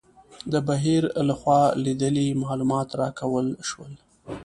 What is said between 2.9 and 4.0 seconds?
راکول شول.